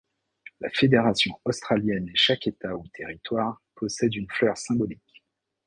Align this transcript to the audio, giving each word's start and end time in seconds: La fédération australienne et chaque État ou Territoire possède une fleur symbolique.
La 0.61 0.69
fédération 0.71 1.39
australienne 1.45 2.07
et 2.09 2.15
chaque 2.15 2.47
État 2.47 2.75
ou 2.75 2.83
Territoire 2.91 3.61
possède 3.75 4.15
une 4.15 4.25
fleur 4.31 4.57
symbolique. 4.57 5.23